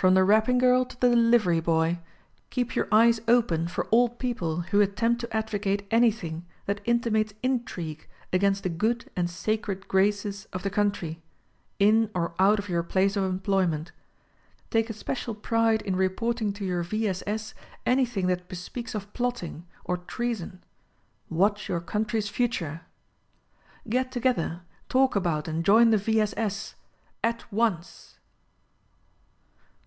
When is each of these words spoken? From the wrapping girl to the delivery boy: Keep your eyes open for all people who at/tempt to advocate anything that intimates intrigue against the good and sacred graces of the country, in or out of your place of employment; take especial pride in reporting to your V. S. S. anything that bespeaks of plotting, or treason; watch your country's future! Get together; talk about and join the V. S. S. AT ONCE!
From 0.00 0.14
the 0.14 0.22
wrapping 0.22 0.58
girl 0.58 0.84
to 0.84 1.00
the 1.00 1.08
delivery 1.08 1.58
boy: 1.58 1.98
Keep 2.50 2.76
your 2.76 2.86
eyes 2.92 3.18
open 3.26 3.66
for 3.66 3.86
all 3.86 4.08
people 4.08 4.60
who 4.60 4.80
at/tempt 4.80 5.20
to 5.22 5.36
advocate 5.36 5.88
anything 5.90 6.46
that 6.66 6.80
intimates 6.84 7.34
intrigue 7.42 8.06
against 8.32 8.62
the 8.62 8.68
good 8.68 9.10
and 9.16 9.28
sacred 9.28 9.88
graces 9.88 10.44
of 10.52 10.62
the 10.62 10.70
country, 10.70 11.20
in 11.80 12.12
or 12.14 12.32
out 12.38 12.60
of 12.60 12.68
your 12.68 12.84
place 12.84 13.16
of 13.16 13.24
employment; 13.24 13.90
take 14.70 14.88
especial 14.88 15.34
pride 15.34 15.82
in 15.82 15.96
reporting 15.96 16.52
to 16.52 16.64
your 16.64 16.84
V. 16.84 17.08
S. 17.08 17.24
S. 17.26 17.52
anything 17.84 18.28
that 18.28 18.46
bespeaks 18.46 18.94
of 18.94 19.12
plotting, 19.14 19.66
or 19.82 19.96
treason; 19.96 20.62
watch 21.28 21.68
your 21.68 21.80
country's 21.80 22.28
future! 22.28 22.82
Get 23.88 24.12
together; 24.12 24.60
talk 24.88 25.16
about 25.16 25.48
and 25.48 25.64
join 25.64 25.90
the 25.90 25.98
V. 25.98 26.20
S. 26.20 26.34
S. 26.36 26.76
AT 27.24 27.52
ONCE! 27.52 28.14